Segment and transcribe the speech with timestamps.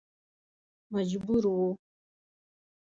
[0.93, 1.77] مجبور و.